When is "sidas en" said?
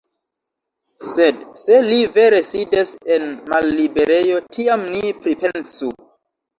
2.49-3.31